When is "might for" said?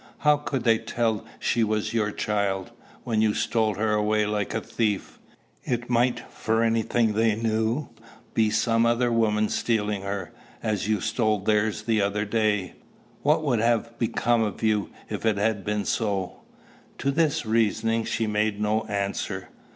5.91-6.63